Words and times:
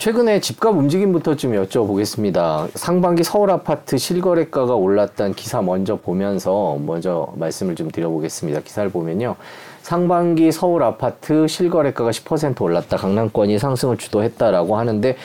최근에 0.00 0.38
집값 0.38 0.76
움직임부터 0.76 1.34
좀 1.34 1.54
여쭤보겠습니다. 1.54 2.68
상반기 2.76 3.24
서울 3.24 3.50
아파트 3.50 3.98
실거래가가 3.98 4.76
올랐다는 4.76 5.34
기사 5.34 5.60
먼저 5.60 5.96
보면서 5.96 6.78
먼저 6.86 7.32
말씀을 7.34 7.74
좀 7.74 7.90
드려보겠습니다. 7.90 8.60
기사를 8.60 8.88
보면요. 8.90 9.34
상반기 9.82 10.52
서울 10.52 10.84
아파트 10.84 11.48
실거래가가 11.48 12.10
10% 12.10 12.60
올랐다. 12.62 12.96
강남권이 12.96 13.58
상승을 13.58 13.96
주도했다라고 13.96 14.76
하는데 14.76 15.16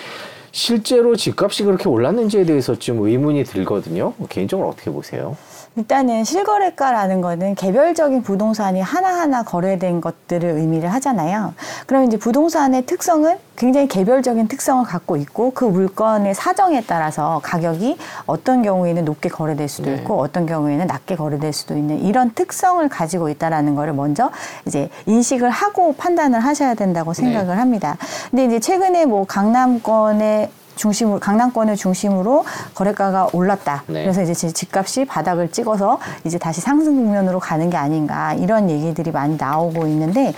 실제로 0.52 1.16
집값이 1.16 1.66
그렇게 1.66 1.88
올랐는지에 1.88 2.44
대해서 2.46 2.74
좀 2.74 3.06
의문이 3.06 3.44
들거든요. 3.44 4.14
개인적으로 4.28 4.70
어떻게 4.70 4.90
보세요? 4.90 5.38
일단은 5.76 6.24
실거래가라는 6.24 7.22
거는 7.22 7.56
개별적인 7.56 8.22
부동산이 8.22 8.80
하나하나 8.80 9.42
거래된 9.44 10.02
것들을 10.02 10.48
의미를 10.48 10.94
하잖아요. 10.94 11.56
그럼 11.88 12.04
이제 12.04 12.18
부동산의 12.18 12.86
특성은 12.86 13.38
굉장히 13.56 13.88
개별적인 13.88 14.48
특성을 14.48 14.84
갖고 14.86 15.18
있고 15.18 15.52
그 15.52 15.66
물건의 15.66 16.36
사정에 16.36 16.84
따라서 16.86 17.40
가격이 17.44 17.98
어떤 18.28 18.62
경우에는 18.62 19.04
높게 19.04 19.30
거래될 19.30 19.68
수도 19.68 19.90
네. 19.90 19.98
있고 19.98 20.20
어떤 20.20 20.46
경우에는 20.46 20.86
낮게 20.86 21.16
거래될 21.16 21.54
수도 21.54 21.76
있는 21.76 22.00
이런 22.04 22.34
특성을 22.34 22.88
가지고 22.88 23.30
있다라는 23.30 23.74
거를 23.74 23.94
먼저 23.94 24.30
이제 24.68 24.90
인식을 25.08 25.50
하고 25.50 25.96
판단을 25.96 26.40
하셔야 26.40 26.76
된다고 26.76 27.14
생각을 27.14 27.48
네. 27.48 27.60
합니다. 27.60 27.98
근데 28.30 28.46
이제 28.46 28.60
최근에 28.60 29.06
뭐 29.06 29.26
강남권의 29.26 30.50
중심으로 30.76 31.20
강남권을 31.20 31.76
중심으로 31.76 32.46
거래가가 32.74 33.30
올랐다. 33.34 33.84
네. 33.88 34.04
그래서 34.04 34.22
이제 34.22 34.34
집값이 34.34 35.06
바닥을 35.06 35.52
찍어서 35.52 36.00
이제 36.24 36.38
다시 36.38 36.62
상승 36.62 36.96
국면으로 36.96 37.40
가는 37.40 37.70
게 37.70 37.78
아닌가 37.78 38.34
이런 38.34 38.70
얘기들이 38.70 39.12
많이 39.12 39.38
나오고 39.38 39.88
있는데 39.88 40.34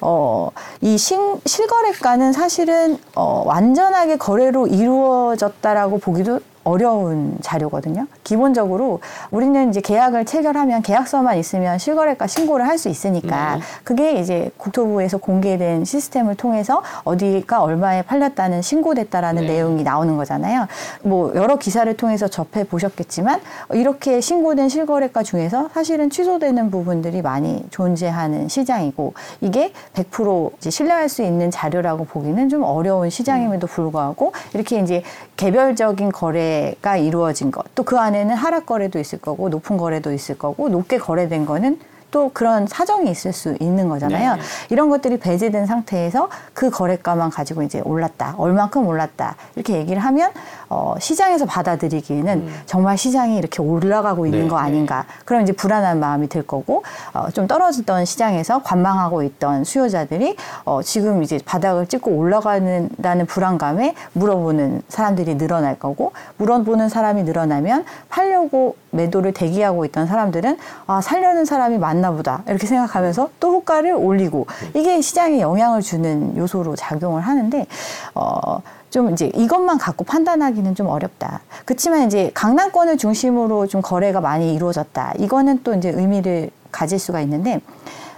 어, 0.00 0.50
이 0.80 0.98
신, 0.98 1.40
실거래가는 1.46 2.32
사실은 2.32 2.98
어, 3.14 3.44
완전하게 3.46 4.16
거래로 4.16 4.66
이루어졌다라고 4.66 5.98
보기도 5.98 6.40
어려운 6.64 7.36
자료거든요. 7.40 8.06
기본적으로 8.24 9.00
우리는 9.30 9.70
이제 9.70 9.80
계약을 9.80 10.24
체결하면 10.24 10.82
계약서만 10.82 11.38
있으면 11.38 11.78
실거래가 11.78 12.26
신고를 12.26 12.68
할 12.68 12.82
수 12.82 12.88
있으니까 12.88 13.56
네. 13.56 13.62
그게 13.84 14.12
이제 14.14 14.50
국토부에서 14.56 15.18
공개된 15.18 15.84
시스템을 15.84 16.34
통해서 16.34 16.82
어디가 17.04 17.62
얼마에 17.62 18.02
팔렸다는 18.02 18.60
신고됐다라는 18.62 19.42
네. 19.42 19.52
내용이 19.52 19.84
나오는 19.84 20.16
거잖아요. 20.16 20.66
뭐 21.02 21.32
여러 21.36 21.56
기사를 21.56 21.94
통해서 21.96 22.26
접해 22.26 22.64
보셨겠지만 22.64 23.40
이렇게 23.74 24.20
신고된 24.20 24.68
실거래가 24.68 25.22
중에서 25.22 25.68
사실은 25.72 26.10
취소되는 26.10 26.70
부분들이 26.70 27.22
많이 27.22 27.64
존재하는 27.70 28.48
시장이고 28.48 29.14
이게 29.40 29.72
100% 29.94 30.52
이제 30.56 30.70
신뢰할 30.70 31.08
수 31.08 31.22
있는 31.22 31.50
자료라고 31.50 32.04
보기는 32.04 32.48
좀 32.48 32.64
어려운 32.64 33.10
시장임에도 33.10 33.66
불구하고 33.68 34.32
이렇게 34.54 34.80
이제 34.80 35.04
개별적인 35.36 36.10
거래 36.10 36.51
거래가 36.52 36.96
이루어진 36.96 37.50
것, 37.50 37.64
또 37.74 37.82
그 37.82 37.98
안에는 37.98 38.34
하락 38.34 38.66
거래도 38.66 38.98
있을 38.98 39.20
거고 39.20 39.48
높은 39.48 39.76
거래도 39.76 40.12
있을 40.12 40.38
거고 40.38 40.68
높게 40.68 40.98
거래된 40.98 41.44
거는 41.46 41.78
또 42.10 42.30
그런 42.32 42.66
사정이 42.66 43.10
있을 43.10 43.32
수 43.32 43.56
있는 43.58 43.88
거잖아요. 43.88 44.36
네. 44.36 44.42
이런 44.70 44.90
것들이 44.90 45.18
배제된 45.18 45.66
상태에서 45.66 46.28
그 46.52 46.70
거래가만 46.70 47.30
가지고 47.30 47.62
이제 47.62 47.80
올랐다, 47.84 48.34
얼만큼 48.38 48.86
올랐다 48.86 49.36
이렇게 49.56 49.76
얘기를 49.78 50.00
하면 50.02 50.30
어, 50.72 50.94
시장에서 50.98 51.44
받아들이기에는 51.44 52.32
음. 52.32 52.62
정말 52.64 52.96
시장이 52.96 53.36
이렇게 53.36 53.60
올라가고 53.60 54.24
있는 54.24 54.44
네. 54.44 54.48
거 54.48 54.56
아닌가. 54.56 55.04
그럼 55.26 55.42
이제 55.42 55.52
불안한 55.52 56.00
마음이 56.00 56.30
들 56.30 56.42
거고 56.42 56.82
어, 57.12 57.28
좀 57.30 57.46
떨어지던 57.46 58.06
시장에서 58.06 58.62
관망하고 58.62 59.22
있던 59.22 59.64
수요자들이 59.64 60.34
어, 60.64 60.80
지금 60.82 61.22
이제 61.22 61.38
바닥을 61.44 61.88
찍고 61.88 62.10
올라가는다는 62.10 63.26
불안감에 63.26 63.94
물어보는 64.14 64.80
사람들이 64.88 65.36
늘어날 65.36 65.78
거고 65.78 66.12
물어보는 66.38 66.88
사람이 66.88 67.24
늘어나면 67.24 67.84
팔려고 68.08 68.76
매도를 68.92 69.34
대기하고 69.34 69.84
있던 69.84 70.06
사람들은 70.06 70.56
아 70.86 71.02
살려는 71.02 71.44
사람이 71.44 71.76
많나 71.76 72.12
보다 72.12 72.42
이렇게 72.48 72.66
생각하면서 72.66 73.28
또 73.40 73.52
호가를 73.56 73.92
올리고 73.92 74.46
이게 74.74 75.02
시장에 75.02 75.40
영향을 75.40 75.82
주는 75.82 76.34
요소로 76.34 76.76
작용을 76.76 77.20
하는데 77.20 77.66
어. 78.14 78.62
좀 78.92 79.10
이제 79.10 79.32
이것만 79.34 79.78
갖고 79.78 80.04
판단하기는 80.04 80.74
좀 80.74 80.86
어렵다. 80.86 81.40
그렇지만 81.64 82.06
이제 82.06 82.30
강남권을 82.34 82.98
중심으로 82.98 83.66
좀 83.66 83.80
거래가 83.80 84.20
많이 84.20 84.54
이루어졌다. 84.54 85.14
이거는 85.18 85.62
또 85.64 85.74
이제 85.74 85.88
의미를 85.88 86.50
가질 86.70 86.98
수가 86.98 87.22
있는데 87.22 87.62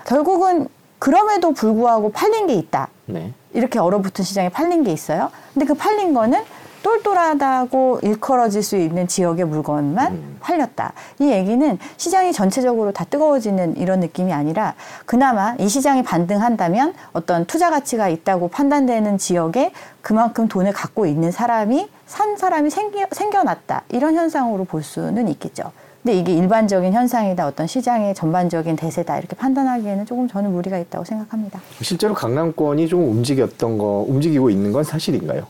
결국은 0.04 0.66
그럼에도 0.98 1.52
불구하고 1.52 2.10
팔린 2.10 2.48
게 2.48 2.54
있다. 2.54 2.88
네. 3.06 3.32
이렇게 3.52 3.78
얼어붙은 3.78 4.24
시장에 4.24 4.48
팔린 4.48 4.82
게 4.82 4.90
있어요. 4.90 5.30
근데 5.52 5.64
그 5.64 5.74
팔린 5.74 6.12
거는 6.12 6.42
똘똘하다고 6.84 8.00
일컬어질 8.02 8.62
수 8.62 8.76
있는 8.76 9.08
지역의 9.08 9.46
물건만 9.46 10.12
음. 10.12 10.36
팔렸다. 10.40 10.92
이 11.18 11.30
얘기는 11.30 11.78
시장이 11.96 12.32
전체적으로 12.32 12.92
다 12.92 13.04
뜨거워지는 13.04 13.78
이런 13.78 14.00
느낌이 14.00 14.32
아니라 14.32 14.74
그나마 15.06 15.56
이 15.58 15.68
시장이 15.68 16.02
반등한다면 16.02 16.92
어떤 17.14 17.46
투자 17.46 17.70
가치가 17.70 18.08
있다고 18.08 18.48
판단되는 18.48 19.16
지역에 19.16 19.72
그만큼 20.02 20.46
돈을 20.46 20.72
갖고 20.72 21.06
있는 21.06 21.32
사람이 21.32 21.88
산 22.06 22.36
사람이 22.36 22.68
생겨, 22.68 23.06
생겨났다. 23.10 23.84
이런 23.88 24.14
현상으로 24.14 24.64
볼 24.64 24.82
수는 24.82 25.28
있겠죠. 25.28 25.72
근데 26.02 26.18
이게 26.18 26.34
일반적인 26.34 26.92
현상이다, 26.92 27.46
어떤 27.46 27.66
시장의 27.66 28.14
전반적인 28.14 28.76
대세다 28.76 29.18
이렇게 29.18 29.34
판단하기에는 29.36 30.04
조금 30.04 30.28
저는 30.28 30.52
무리가 30.52 30.76
있다고 30.76 31.02
생각합니다. 31.06 31.62
실제로 31.80 32.12
강남권이 32.12 32.88
좀 32.88 33.08
움직였던 33.10 33.78
거, 33.78 34.04
움직이고 34.06 34.50
있는 34.50 34.70
건 34.70 34.84
사실인가요? 34.84 35.46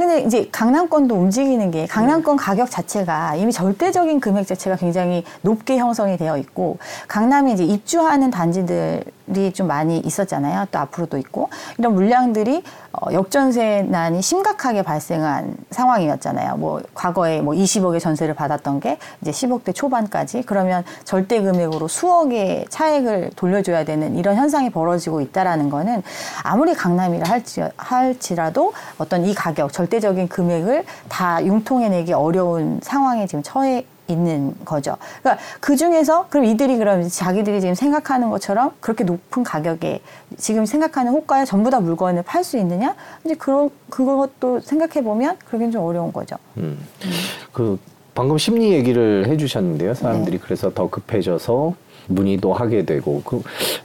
근데 0.00 0.22
이제 0.22 0.48
강남권도 0.50 1.14
움직이는 1.14 1.70
게 1.70 1.86
강남권 1.86 2.38
가격 2.38 2.70
자체가 2.70 3.34
이미 3.34 3.52
절대적인 3.52 4.18
금액 4.20 4.46
자체가 4.46 4.76
굉장히 4.76 5.24
높게 5.42 5.76
형성이 5.76 6.16
되어 6.16 6.38
있고 6.38 6.78
강남에 7.06 7.52
이제 7.52 7.64
입주하는 7.64 8.30
단지들 8.30 9.04
이좀 9.36 9.66
많이 9.66 9.98
있었잖아요. 9.98 10.66
또 10.70 10.78
앞으로도 10.78 11.18
있고 11.18 11.48
이런 11.78 11.94
물량들이 11.94 12.62
어, 12.92 13.12
역전세난이 13.12 14.20
심각하게 14.22 14.82
발생한 14.82 15.56
상황이었잖아요. 15.70 16.56
뭐 16.56 16.80
과거에 16.94 17.40
뭐 17.40 17.54
20억의 17.54 18.00
전세를 18.00 18.34
받았던 18.34 18.80
게 18.80 18.98
이제 19.20 19.30
10억대 19.30 19.74
초반까지 19.74 20.42
그러면 20.42 20.84
절대 21.04 21.40
금액으로 21.40 21.86
수억의 21.88 22.66
차액을 22.68 23.30
돌려줘야 23.36 23.84
되는 23.84 24.16
이런 24.16 24.36
현상이 24.36 24.70
벌어지고 24.70 25.20
있다라는 25.20 25.70
거는 25.70 26.02
아무리 26.42 26.74
강남이라 26.74 27.28
할지, 27.28 27.62
할지라도 27.76 28.72
어떤 28.98 29.24
이 29.24 29.34
가격 29.34 29.72
절대적인 29.72 30.28
금액을 30.28 30.84
다 31.08 31.44
융통해내기 31.44 32.12
어려운 32.12 32.80
상황에 32.82 33.26
지금 33.26 33.42
처해 33.42 33.86
있는 34.10 34.54
거죠. 34.64 34.96
그러니까 35.22 35.42
그 35.60 35.76
중에서 35.76 36.26
그럼 36.28 36.44
이들이 36.44 36.76
그럼 36.76 37.08
자기들이 37.08 37.60
지금 37.60 37.74
생각하는 37.74 38.30
것처럼 38.30 38.72
그렇게 38.80 39.04
높은 39.04 39.42
가격에 39.42 40.00
지금 40.36 40.66
생각하는 40.66 41.12
호가에 41.12 41.44
전부 41.44 41.70
다 41.70 41.80
물건을 41.80 42.22
팔 42.22 42.44
수 42.44 42.56
있느냐? 42.58 42.94
이제 43.24 43.34
그런 43.34 43.70
그것도 43.90 44.60
생각해 44.60 45.04
보면 45.04 45.36
그러긴 45.46 45.70
좀 45.70 45.84
어려운 45.84 46.12
거죠. 46.12 46.36
음. 46.56 46.78
음. 47.04 47.10
그 47.52 47.78
방금 48.14 48.38
심리 48.38 48.72
얘기를 48.72 49.26
해주셨는데요. 49.28 49.94
사람들이 49.94 50.38
네. 50.38 50.42
그래서 50.44 50.72
더 50.72 50.88
급해져서 50.88 51.74
문의도 52.08 52.52
하게 52.52 52.84
되고 52.84 53.22
그 53.24 53.42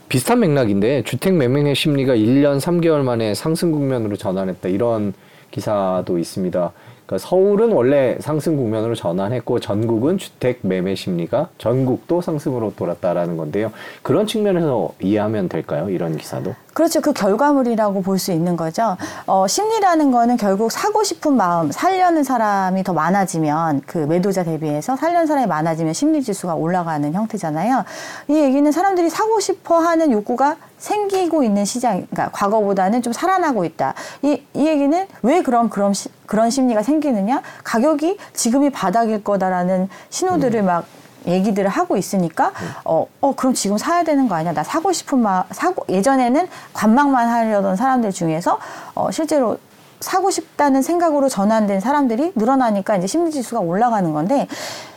비슷한 0.08 0.40
맥락인데 0.40 1.02
주택 1.04 1.34
매매 1.34 1.74
심리가 1.74 2.14
1년 2.14 2.60
3개월 2.60 3.02
만에 3.02 3.34
상승 3.34 3.70
국면으로 3.70 4.16
전환했다 4.16 4.68
이런 4.68 5.12
기사도 5.50 6.18
있습니다. 6.18 6.72
그러니까 7.06 7.18
서울은 7.18 7.72
원래 7.72 8.16
상승 8.20 8.56
국면으로 8.56 8.94
전환했고 8.94 9.60
전국은 9.60 10.18
주택 10.18 10.58
매매 10.62 10.94
심리가 10.94 11.48
전국도 11.58 12.20
상승으로 12.20 12.74
돌았다라는 12.76 13.36
건데요. 13.36 13.72
그런 14.02 14.26
측면에서 14.26 14.92
이해하면 15.00 15.48
될까요? 15.48 15.88
이런 15.88 16.16
기사도? 16.16 16.54
그렇죠. 16.76 17.00
그 17.00 17.14
결과물이라고 17.14 18.02
볼 18.02 18.18
수 18.18 18.32
있는 18.32 18.56
거죠. 18.56 18.96
어, 19.26 19.46
심리라는 19.46 20.10
거는 20.10 20.36
결국 20.36 20.70
사고 20.70 21.02
싶은 21.04 21.36
마음, 21.36 21.70
살려는 21.72 22.22
사람이 22.22 22.82
더 22.82 22.92
많아지면 22.92 23.82
그 23.86 23.98
매도자 23.98 24.42
대비해서 24.42 24.96
살려는 24.96 25.26
사람이 25.26 25.46
많아지면 25.46 25.94
심리 25.94 26.22
지수가 26.22 26.54
올라가는 26.54 27.12
형태잖아요. 27.12 27.84
이 28.28 28.34
얘기는 28.34 28.70
사람들이 28.70 29.08
사고 29.08 29.40
싶어 29.40 29.78
하는 29.78 30.12
욕구가 30.12 30.56
생기고 30.78 31.42
있는 31.42 31.64
시장, 31.64 32.06
그러니까 32.10 32.30
과거보다는 32.32 33.00
좀 33.00 33.12
살아나고 33.12 33.64
있다. 33.64 33.94
이, 34.22 34.42
이 34.52 34.66
얘기는 34.66 35.06
왜 35.22 35.42
그럼 35.42 35.70
그런 35.70 35.94
시, 35.94 36.10
그런 36.26 36.50
심리가 36.50 36.82
생기느냐? 36.82 37.40
가격이 37.64 38.18
지금이 38.34 38.70
바닥일 38.70 39.24
거다라는 39.24 39.88
신호들을 40.10 40.60
음. 40.60 40.66
막 40.66 40.84
얘기들을 41.26 41.68
하고 41.68 41.96
있으니까 41.96 42.52
어, 42.84 43.06
어 43.20 43.34
그럼 43.34 43.54
지금 43.54 43.78
사야 43.78 44.04
되는 44.04 44.28
거 44.28 44.34
아니야? 44.34 44.52
나 44.52 44.62
사고 44.62 44.92
싶은 44.92 45.20
마 45.20 45.44
사고 45.50 45.84
예전에는 45.88 46.48
관망만 46.72 47.28
하려던 47.28 47.76
사람들 47.76 48.12
중에서 48.12 48.58
어 48.94 49.10
실제로 49.10 49.58
사고 50.00 50.30
싶다는 50.30 50.82
생각으로 50.82 51.28
전환된 51.28 51.80
사람들이 51.80 52.32
늘어나니까 52.34 52.96
이제 52.96 53.06
심리 53.06 53.30
지수가 53.30 53.60
올라가는 53.60 54.12
건데 54.12 54.46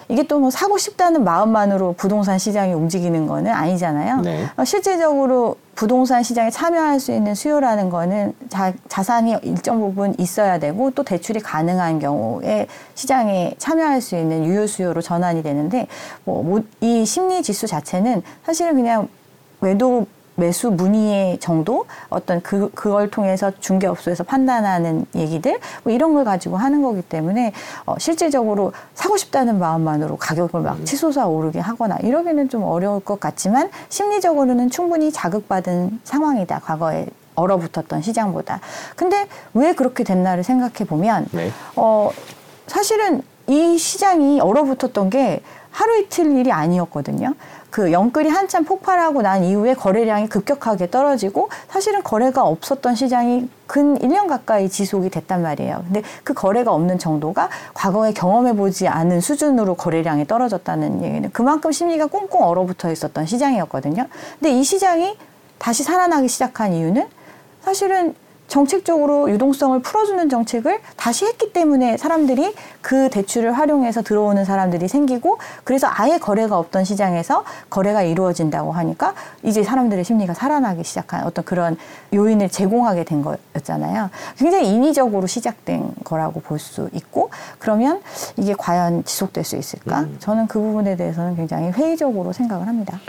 이게 0.10 0.24
또 0.24 0.40
뭐 0.40 0.50
사고 0.50 0.78
싶다는 0.78 1.24
마음만으로 1.24 1.94
부동산 1.94 2.38
시장이 2.40 2.74
움직이는 2.74 3.28
거는 3.28 3.52
아니잖아요. 3.52 4.22
네. 4.22 4.46
어, 4.58 4.66
실질적으로 4.66 5.56
부동산 5.76 6.24
시장에 6.24 6.50
참여할 6.50 7.00
수 7.00 7.12
있는 7.12 7.36
수요라는 7.36 7.90
거는 7.90 8.34
자, 8.50 8.74
자산이 8.90 9.36
일정 9.44 9.80
부분 9.80 10.16
있어야 10.18 10.60
되고 10.60 10.92
또 10.92 11.04
대출이 11.04 11.40
가능한 11.42 12.00
경우에 12.00 12.68
시장에 12.96 13.54
참여할 13.58 14.02
수 14.02 14.16
있는 14.18 14.46
유효 14.46 14.66
수요로 14.68 15.02
전환이 15.02 15.44
되는데 15.44 15.88
뭐 16.26 16.62
이 16.82 17.06
심리 17.06 17.42
지수 17.44 17.68
자체는 17.68 18.24
사실은 18.46 18.76
그냥 18.76 19.08
외도 19.62 20.06
매수 20.40 20.72
문의의 20.72 21.40
정도 21.40 21.86
어떤 22.10 22.42
그 22.42 22.72
그걸 22.74 23.10
통해서 23.10 23.52
중개업소에서 23.60 24.24
판단하는 24.24 25.06
얘기들 25.16 25.60
뭐 25.84 25.94
이런 25.94 26.14
걸 26.14 26.26
가지고 26.26 26.58
하는 26.58 26.82
거기 26.82 27.02
때문에 27.02 27.54
어, 27.86 27.96
실질적으로 28.00 28.74
사고 28.96 29.18
싶다는 29.18 29.60
마음만으로 29.60 30.18
가격을 30.18 30.62
막 30.62 30.84
치솟아 30.86 31.28
오르게 31.28 31.60
하거나 31.60 31.98
이러기는 32.02 32.50
좀 32.50 32.64
어려울 32.64 33.00
것 33.02 33.20
같지만 33.20 33.70
심리적으로는 33.90 34.70
충분히 34.70 35.12
자극받은 35.12 36.00
상황이다 36.04 36.60
과거에 36.60 37.08
얼어붙었던 37.36 38.02
시장보다 38.02 38.60
근데 38.96 39.28
왜 39.54 39.74
그렇게 39.74 40.04
됐나를 40.04 40.44
생각해 40.44 40.86
보면 40.88 41.28
네. 41.32 41.52
어 41.76 42.10
사실은 42.68 43.22
이 43.48 43.78
시장이 43.78 44.40
얼어붙었던 44.42 45.10
게 45.10 45.42
하루 45.72 46.00
이틀 46.00 46.32
일이 46.38 46.52
아니었거든요. 46.52 47.34
그 47.70 47.92
영끌이 47.92 48.30
한참 48.30 48.66
폭발하고 48.66 49.22
난 49.22 49.44
이후에 49.44 49.74
거래량이 49.74 50.28
급격하게 50.28 50.90
떨어지고 50.90 51.50
사실은 51.70 52.04
거래가 52.04 52.44
없었던 52.44 52.96
시장이 52.96 53.50
근 53.68 53.98
1년 54.00 54.28
가까이 54.28 54.70
지속이 54.70 55.10
됐단 55.10 55.44
말이에요. 55.44 55.84
근데 55.86 56.02
그 56.24 56.34
거래가 56.34 56.74
없는 56.74 56.98
정도가 56.98 57.50
과거에 57.74 58.12
경험해 58.14 58.56
보지 58.56 58.88
않은 58.88 59.22
수준으로 59.22 59.76
거래량이 59.76 60.26
떨어졌다는 60.26 61.04
얘기는 61.04 61.30
그만큼 61.32 61.72
심리가 61.72 62.08
꽁꽁 62.08 62.44
얼어붙어 62.44 62.92
있었던 62.92 63.26
시장이었거든요. 63.26 64.08
근데 64.40 64.52
이 64.52 64.64
시장이 64.64 65.18
다시 65.60 65.84
살아나기 65.84 66.28
시작한 66.28 66.74
이유는 66.74 67.08
사실은 67.62 68.16
정책적으로 68.50 69.32
유동성을 69.32 69.80
풀어주는 69.82 70.28
정책을 70.28 70.80
다시 70.98 71.26
했기 71.26 71.54
때문에 71.54 71.96
사람들이 71.98 72.54
그 72.82 73.10
대출을 73.10 73.54
활용해서 73.54 74.02
들어오는 74.02 74.44
사람들이 74.44 74.88
생기고 74.88 75.38
그래서 75.64 75.88
아예 75.90 76.18
거래가 76.18 76.58
없던 76.58 76.84
시장에서 76.84 77.46
거래가 77.70 78.02
이루어진다고 78.04 78.72
하니까 78.74 79.14
이제 79.44 79.64
사람들의 79.64 80.04
심리가 80.04 80.34
살아나기 80.34 80.84
시작한 80.84 81.24
어떤 81.26 81.46
그런 81.46 81.78
요인을 82.14 82.50
제공하게 82.50 83.06
된 83.06 83.22
거였잖아요. 83.22 84.10
굉장히 84.38 84.68
인위적으로 84.70 85.28
시작된 85.28 85.94
거라고 86.04 86.42
볼 86.42 86.60
수 86.60 86.90
있고 86.92 87.30
그러면 87.58 88.02
이게 88.36 88.54
과연 88.54 89.06
지속될 89.06 89.46
수 89.46 89.56
있을까? 89.56 90.06
저는 90.20 90.48
그 90.48 90.60
부분에 90.60 90.98
대해서는 90.98 91.38
굉장히 91.38 91.70
회의적으로 91.70 92.34
생각을 92.34 92.68
합니다. 92.68 93.00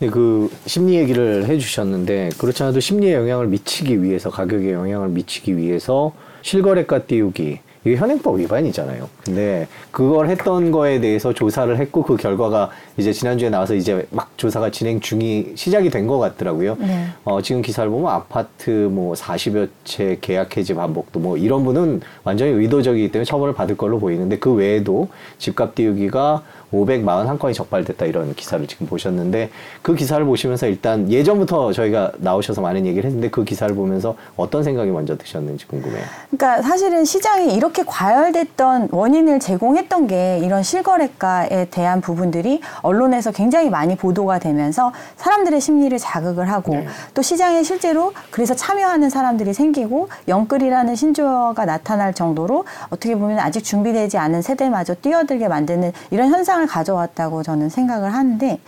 네, 0.00 0.08
그 0.08 0.50
심리 0.64 0.94
얘기를 0.94 1.46
해주셨는데 1.46 2.30
그렇지 2.38 2.62
않아도 2.62 2.80
심리에 2.80 3.12
영향을 3.14 3.48
미치기 3.48 4.02
위해서 4.02 4.30
가격에 4.30 4.72
영향을 4.72 5.08
미치기 5.08 5.56
위해서 5.58 6.12
실거래가 6.42 7.00
띄우기 7.04 7.58
이게 7.82 7.96
현행법 7.96 8.38
위반이잖아요. 8.38 9.08
근데 9.24 9.66
그걸 9.90 10.28
했던 10.28 10.70
거에 10.70 11.00
대해서 11.00 11.32
조사를 11.32 11.74
했고 11.78 12.02
그 12.02 12.16
결과가 12.16 12.70
이제 12.98 13.10
지난주에 13.10 13.48
나와서 13.48 13.74
이제 13.74 14.06
막 14.10 14.36
조사가 14.36 14.70
진행 14.70 15.00
중이 15.00 15.52
시작이 15.54 15.88
된 15.88 16.06
것 16.06 16.18
같더라고요. 16.18 16.76
네. 16.78 17.06
어, 17.24 17.40
지금 17.40 17.62
기사를 17.62 17.90
보면 17.90 18.10
아파트 18.10 18.70
뭐 18.70 19.14
40여 19.14 19.68
채 19.84 20.18
계약 20.20 20.58
해지 20.58 20.74
반복도 20.74 21.20
뭐 21.20 21.38
이런 21.38 21.64
분은 21.64 22.02
완전히 22.22 22.52
의도적이기 22.52 23.12
때문에 23.12 23.24
처벌을 23.24 23.54
받을 23.54 23.78
걸로 23.78 23.98
보이는데 23.98 24.38
그 24.38 24.52
외에도 24.52 25.08
집값 25.38 25.74
띄우기가 25.74 26.42
541건이 26.72 27.54
적발됐다 27.54 28.06
이런 28.06 28.34
기사를 28.34 28.64
지금 28.66 28.86
보셨는데 28.86 29.50
그 29.82 29.94
기사를 29.94 30.24
보시면서 30.24 30.66
일단 30.66 31.10
예전부터 31.10 31.72
저희가 31.72 32.12
나오셔서 32.18 32.60
많은 32.60 32.86
얘기를 32.86 33.06
했는데 33.06 33.28
그 33.30 33.44
기사를 33.44 33.74
보면서 33.74 34.16
어떤 34.36 34.62
생각이 34.62 34.90
먼저 34.90 35.16
드셨는지 35.16 35.66
궁금해요. 35.66 36.02
그러니까 36.30 36.62
사실은 36.62 37.04
시장이 37.04 37.54
이렇게 37.54 37.82
과열됐던 37.84 38.88
원인을 38.92 39.40
제공했던 39.40 40.06
게 40.06 40.38
이런 40.38 40.62
실거래가에 40.62 41.66
대한 41.70 42.00
부분들이 42.00 42.60
언론에서 42.82 43.32
굉장히 43.32 43.70
많이 43.70 43.96
보도가 43.96 44.38
되면서 44.38 44.92
사람들의 45.16 45.60
심리를 45.60 45.96
자극을 45.98 46.50
하고 46.50 46.74
네. 46.74 46.86
또 47.14 47.22
시장에 47.22 47.62
실제로 47.62 48.12
그래서 48.30 48.54
참여하는 48.54 49.10
사람들이 49.10 49.52
생기고 49.52 50.08
영끌이라는 50.28 50.94
신조어가 50.94 51.64
나타날 51.64 52.14
정도로 52.14 52.64
어떻게 52.90 53.16
보면 53.16 53.38
아직 53.38 53.62
준비되지 53.64 54.18
않은 54.18 54.42
세대마저 54.42 54.94
뛰어들게 54.94 55.48
만드는 55.48 55.92
이런 56.10 56.30
현상 56.30 56.59
을 56.60 56.66
가져왔다고 56.66 57.42
저는 57.42 57.68
생각을 57.68 58.12
하는데 58.14 58.60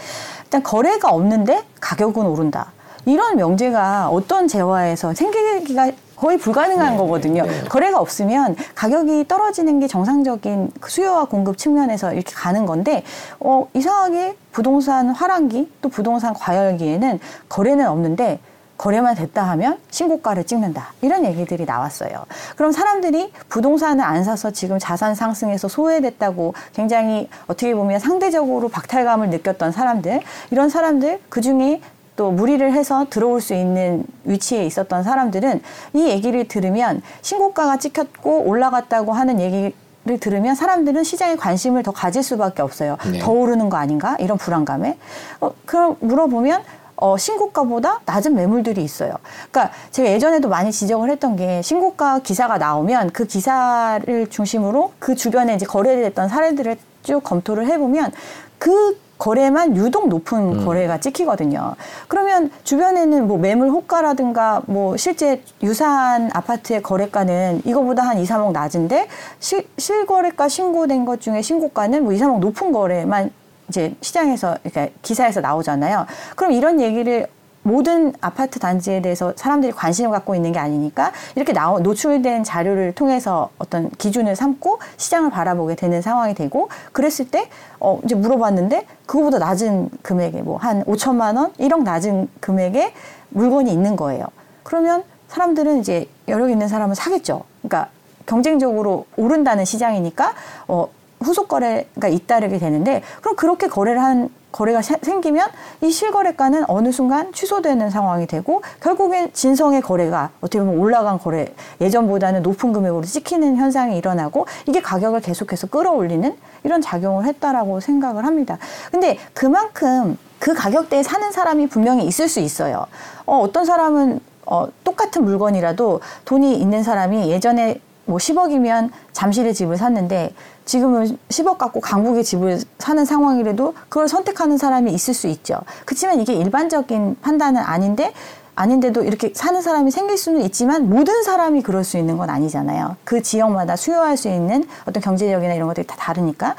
일단 0.44 0.62
거래가 0.62 1.10
없는데 1.10 1.62
가격은 1.80 2.26
오른다. 2.26 2.72
이런 3.04 3.36
명제가 3.36 4.08
어떤 4.08 4.46
재화에서 4.48 5.12
생기기가 5.12 5.90
거의 6.16 6.38
불가능한 6.38 6.92
네, 6.92 6.96
거거든요. 6.96 7.42
네. 7.42 7.64
거래가 7.68 7.98
없으면 7.98 8.54
가격이 8.76 9.26
떨어지는 9.26 9.80
게 9.80 9.88
정상적인 9.88 10.70
그 10.80 10.88
수요와 10.88 11.24
공급 11.24 11.58
측면에서 11.58 12.12
이렇게 12.12 12.32
가는 12.32 12.64
건데 12.64 13.02
어, 13.40 13.66
이상하게 13.74 14.36
부동산 14.52 15.10
화랑기 15.10 15.68
또 15.80 15.88
부동산 15.88 16.32
과열기에는 16.32 17.18
거래는 17.48 17.88
없는데 17.88 18.38
거래만 18.76 19.14
됐다 19.14 19.42
하면 19.50 19.78
신고가를 19.90 20.44
찍는다. 20.44 20.92
이런 21.02 21.24
얘기들이 21.24 21.64
나왔어요. 21.64 22.24
그럼 22.56 22.72
사람들이 22.72 23.32
부동산을 23.48 24.04
안 24.04 24.24
사서 24.24 24.50
지금 24.50 24.78
자산 24.78 25.14
상승에서 25.14 25.69
소외됐다고 25.69 26.54
굉장히 26.74 27.28
어떻게 27.46 27.74
보면 27.74 28.00
상대적으로 28.00 28.69
박탈감을 28.69 29.30
느꼈던 29.30 29.72
사람들, 29.72 30.20
이런 30.50 30.69
사람들 30.69 31.20
그 31.28 31.40
중에 31.40 31.80
또 32.16 32.30
무리를 32.30 32.72
해서 32.72 33.06
들어올 33.08 33.40
수 33.40 33.54
있는 33.54 34.04
위치에 34.24 34.66
있었던 34.66 35.02
사람들은 35.02 35.62
이 35.94 36.08
얘기를 36.08 36.46
들으면 36.46 37.02
신고가가 37.22 37.78
찍혔고 37.78 38.42
올라갔다고 38.42 39.12
하는 39.12 39.40
얘기 39.40 39.75
를 40.04 40.18
들으면 40.18 40.56
사람들은 40.56 41.04
시장에 41.04 41.36
관심을 41.36 41.84
더 41.84 41.92
가질 41.92 42.25
수밖에 42.25 42.60
없어요. 42.60 42.96
네. 43.08 43.20
더 43.20 43.30
오르는 43.30 43.70
거 43.70 43.76
아닌가? 43.76 44.16
이런 44.18 44.36
불안감에. 44.36 44.98
어, 45.40 45.52
그럼 45.64 45.96
물어보면 46.00 46.60
어, 47.02 47.16
신고가보다 47.19 48.00
낮은 48.06 48.37
매물들이 48.37 48.84
있어요. 48.84 49.14
그러니까 49.50 49.75
제가 49.90 50.08
예전에도 50.08 50.49
많이 50.49 50.70
지적을 50.70 51.10
했던 51.10 51.34
게 51.34 51.60
신고가 51.60 52.20
기사가 52.20 52.58
나오면 52.58 53.10
그 53.10 53.26
기사를 53.26 54.31
중심으로 54.31 54.93
그 55.00 55.16
주변에 55.16 55.56
이제 55.56 55.66
거래됐던 55.66 56.28
사례들을 56.28 56.76
쭉 57.02 57.20
검토를 57.25 57.66
해보면 57.66 58.12
그 58.58 58.96
거래만 59.19 59.76
유독 59.76 60.08
높은 60.08 60.60
음. 60.60 60.64
거래가 60.64 60.99
찍히거든요. 60.99 61.75
그러면 62.06 62.52
주변에는 62.62 63.26
뭐 63.26 63.37
매물 63.37 63.70
호가라든가 63.70 64.62
뭐 64.66 64.97
실제 64.97 65.42
유사한 65.61 66.30
아파트의 66.32 66.82
거래가는 66.82 67.62
이거보다 67.64 68.02
한 68.04 68.18
2, 68.18 68.25
3억 68.25 68.52
낮은데 68.52 69.09
시, 69.40 69.66
실거래가 69.76 70.49
신고된 70.49 71.04
것 71.04 71.21
중에 71.21 71.42
신고가는 71.42 72.04
뭐 72.04 72.12
2, 72.12 72.18
3억 72.18 72.38
높은 72.38 72.71
거래만 72.71 73.32
이제 73.73 73.95
시장에서 74.02 74.59
이렇게 74.64 74.93
기사에서 75.00 75.41
나오잖아요. 75.41 76.07
그럼 76.37 76.52
이런 76.52 76.79
얘기를 76.79 77.26
모든 77.62 78.12
아파트 78.21 78.59
단지에 78.59 79.00
대해서 79.00 79.33
사람들이 79.37 79.73
관심을 79.73 80.11
갖고 80.11 80.35
있는 80.35 80.52
게 80.52 80.59
아니니까 80.59 81.12
이렇게 81.37 81.52
나오, 81.55 81.79
노출된 81.79 82.45
자료를 82.45 82.93
통해서 82.93 83.49
어떤 83.57 83.88
기준을 83.91 84.37
삼고 84.37 84.81
시장을 84.99 85.31
바라보게 85.31 85.76
되는 85.76 86.02
상황이 86.02 86.35
되고 86.35 86.69
그랬을 86.91 87.31
때 87.31 87.49
어, 87.81 87.99
이제 88.05 88.14
물어봤는데 88.14 88.85
그거보다 89.07 89.38
낮은 89.38 89.88
금액에 90.02 90.43
뭐 90.43 90.59
한 90.59 90.85
5천만 90.85 91.37
원, 91.37 91.52
1억 91.55 91.83
낮은 91.83 92.29
금액에 92.41 92.93
물건이 93.31 93.73
있는 93.73 93.97
거예요. 93.97 94.26
그러면 94.64 95.02
사람들은 95.29 95.81
이제 95.81 96.07
여력 96.29 96.50
있는 96.50 96.69
사람은 96.69 96.95
사겠죠. 96.95 97.45
그러니까 97.62 97.88
경쟁적으로 98.26 99.07
오른다는 99.17 99.64
시장이니까 99.64 100.35
어, 100.69 100.88
후속 101.23 101.49
거래가 101.49 102.09
잇따르게 102.09 102.59
되는데 102.59 103.02
그럼 103.21 103.37
그렇게 103.37 103.67
거래를 103.69 104.00
한 104.02 104.29
거래가 104.52 104.83
세- 104.83 104.99
생기면 105.02 105.49
이 105.81 105.91
실거래가는 105.91 106.64
어느 106.69 106.93
순간 106.93 107.33
취소되는 107.33 107.88
상황이 107.88 108.26
되고 108.26 108.61
결국엔 108.81 109.33
진성의 109.33 109.81
거래가 109.81 110.29
어떻게 110.43 110.59
보면 110.59 110.79
올라간 110.79 111.19
거래 111.21 111.47
예전보다는 111.81 112.43
높은 112.43 112.73
금액으로 112.75 113.02
찍히는 113.02 113.57
현상이 113.57 113.97
일어나고 113.97 114.47
이게 114.67 114.83
가격을 114.83 115.21
계속해서 115.23 115.69
끌어올리는 115.69 116.37
이런 116.64 116.83
작용을 116.83 117.25
했다라고 117.25 117.81
생각을 117.81 118.26
합니다. 118.26 118.59
근데 118.91 119.19
그만큼 119.33 120.19
그 120.38 120.52
가격대에 120.52 121.02
사는 121.02 121.33
사람이 121.33 121.69
분명히 121.69 122.05
있을 122.05 122.29
수 122.29 122.41
있어요. 122.41 122.85
어, 123.25 123.38
어떤 123.38 123.64
사람은 123.64 124.21
어, 124.45 124.67
똑같은 124.85 125.25
물건이라도 125.25 126.00
돈이 126.26 126.57
있는 126.59 126.83
사람이 126.83 127.31
예전에 127.31 127.81
뭐 128.05 128.19
10억이면 128.19 128.91
잠실에 129.12 129.52
집을 129.52 129.76
샀는데 129.76 130.35
지금은 130.64 131.19
10억 131.28 131.59
갖고 131.59 131.81
강북에 131.81 132.23
집을 132.23 132.61
사는 132.78 133.04
상황이라도 133.04 133.75
그걸 133.88 134.09
선택하는 134.09 134.59
사람이 134.59 134.92
있을 134.92 135.14
수 135.14 135.26
있죠. 135.28 135.59
그렇지만 135.85 136.21
이게 136.21 136.35
일반적인 136.35 137.16
판단은 137.21 137.61
아닌데 137.61 138.12
아닌데도 138.54 139.02
이렇게 139.04 139.33
사는 139.35 139.61
사람이 139.62 139.90
생길 139.90 140.19
수는 140.19 140.42
있지만 140.42 140.88
모든 140.88 141.23
사람이 141.23 141.62
그럴 141.62 141.85
수 141.85 141.97
있는 141.97 142.19
건 142.19 142.28
아니잖아요. 142.28 142.97
그 143.04 143.23
지역마다 143.23 143.76
수요할 143.76 144.16
수 144.16 144.28
있는 144.28 144.64
어떤 144.85 145.02
경제력이나 145.02 145.54
이런 145.54 145.69
것들이 145.69 145.87
다 145.87 145.97
다르니까. 145.97 146.54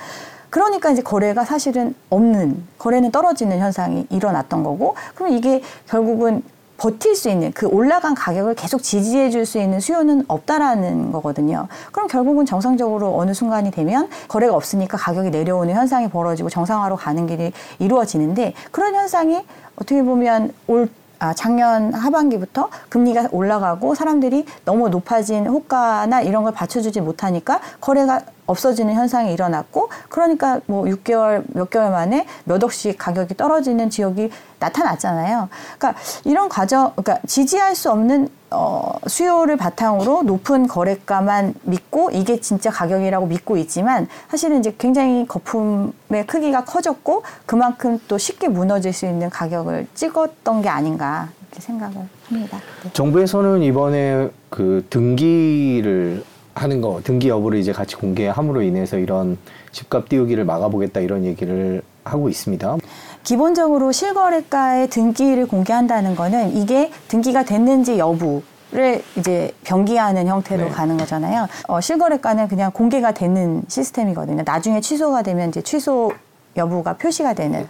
그러니까 0.49 0.91
이제 0.91 1.01
거래가 1.01 1.45
사실은 1.45 1.95
없는 2.09 2.63
거래는 2.77 3.11
떨어지는 3.11 3.59
현상이 3.59 4.05
일어났던 4.09 4.63
거고 4.63 4.95
그럼 5.15 5.33
이게 5.33 5.61
결국은 5.87 6.43
버틸 6.83 7.15
수 7.15 7.29
있는 7.29 7.53
그 7.53 7.65
올라간 7.65 8.13
가격을 8.13 8.55
계속 8.55 8.83
지지해 8.83 9.29
줄 9.29 9.45
수 9.45 9.57
있는 9.57 9.79
수요는 9.79 10.25
없다라는 10.27 11.13
거거든요. 11.13 11.67
그럼 11.93 12.07
결국은 12.07 12.45
정상적으로 12.45 13.17
어느 13.17 13.33
순간이 13.33 13.71
되면 13.71 14.09
거래가 14.27 14.55
없으니까 14.55 14.97
가격이 14.97 15.29
내려오는 15.29 15.73
현상이 15.73 16.09
벌어지고 16.09 16.49
정상화로 16.49 16.97
가는 16.97 17.25
길이 17.27 17.53
이루어지는데 17.79 18.53
그런 18.71 18.95
현상이 18.95 19.45
어떻게 19.75 20.03
보면 20.03 20.53
올 20.67 20.89
아, 21.23 21.33
작년 21.33 21.93
하반기부터 21.93 22.69
금리가 22.89 23.29
올라가고 23.31 23.95
사람들이 23.95 24.45
너무 24.65 24.89
높아진 24.89 25.47
호가나 25.47 26.19
이런 26.19 26.43
걸 26.43 26.51
받쳐주지 26.51 26.99
못하니까 26.99 27.61
거래가 27.79 28.19
없어지는 28.45 28.93
현상이 28.93 29.31
일어났고 29.31 29.87
그러니까 30.09 30.59
뭐 30.65 30.83
6개월 30.83 31.45
몇 31.53 31.69
개월 31.69 31.91
만에 31.91 32.25
몇 32.43 32.61
억씩 32.61 32.97
가격이 32.97 33.37
떨어지는 33.37 33.89
지역이 33.89 34.31
나타났잖아요. 34.59 35.47
그러니까 35.77 36.01
이런 36.25 36.49
과정 36.49 36.91
그러니까 36.91 37.19
지지할 37.25 37.73
수 37.73 37.89
없는 37.89 38.27
어, 38.53 38.93
수요를 39.07 39.57
바탕으로 39.57 40.23
높은 40.23 40.67
거래가만 40.67 41.55
믿고 41.63 42.11
이게 42.11 42.39
진짜 42.39 42.69
가격이라고 42.69 43.25
믿고 43.25 43.57
있지만 43.57 44.07
사실은 44.29 44.59
이제 44.59 44.73
굉장히 44.77 45.25
거품의 45.27 46.27
크기가 46.27 46.63
커졌고 46.63 47.23
그만큼 47.45 47.99
또 48.07 48.17
쉽게 48.17 48.47
무너질 48.47 48.93
수 48.93 49.05
있는 49.05 49.29
가격을 49.29 49.87
찍었던 49.95 50.61
게 50.61 50.69
아닌가 50.69 51.29
이렇게 51.41 51.61
생각을 51.61 51.95
합니다. 52.27 52.59
네. 52.83 52.89
정부에서는 52.93 53.63
이번에 53.63 54.29
그 54.49 54.85
등기를 54.89 56.23
하는 56.55 56.81
거 56.81 57.01
등기 57.03 57.29
여부를 57.29 57.57
이제 57.57 57.71
같이 57.71 57.95
공개함으로 57.95 58.61
인해서 58.61 58.97
이런 58.97 59.37
집값 59.71 60.07
띄우기를 60.07 60.45
막아보겠다 60.45 60.99
이런 60.99 61.25
얘기를 61.25 61.81
하고 62.03 62.29
있습니다. 62.29 62.77
기본적으로 63.23 63.91
실거래가의 63.91 64.89
등기를 64.89 65.47
공개한다는 65.47 66.15
거는 66.15 66.55
이게 66.55 66.91
등기가 67.07 67.43
됐는지 67.43 67.97
여부 67.97 68.41
를 68.71 69.03
이제 69.15 69.51
병기하는 69.65 70.25
형태로 70.25 70.63
네. 70.63 70.69
가는 70.71 70.97
거잖아요. 70.97 71.47
어, 71.67 71.79
실거래가는 71.79 72.47
그냥 72.47 72.71
공개가 72.71 73.11
되는 73.11 73.61
시스템이거든요. 73.67 74.41
나중에 74.43 74.81
취소가 74.81 75.21
되면 75.21 75.49
이제 75.49 75.61
취소 75.61 76.11
여부가 76.57 76.93
표시가 76.93 77.35
되는. 77.35 77.67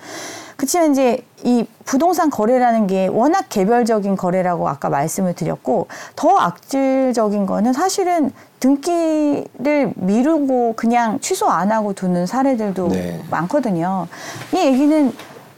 그렇지만 0.55 0.91
이제 0.91 1.19
이 1.43 1.65
부동산 1.83 2.29
거래라는 2.29 2.88
게 2.88 3.07
워낙 3.07 3.48
개별적인 3.50 4.15
거래라고 4.15 4.69
아까 4.69 4.88
말씀을 4.88 5.33
드렸고 5.33 5.88
더 6.15 6.38
악질적인 6.38 7.48
거는 7.48 7.74
사실은 7.74 8.31
등기를 8.62 9.91
미루고 9.95 10.75
그냥 10.77 11.19
취소 11.19 11.48
안 11.48 11.69
하고 11.74 11.91
두는 11.91 12.27
사례들도 12.27 12.88
네. 12.88 13.22
많거든요. 13.29 14.07
이 14.53 14.57
얘기는 14.57 15.12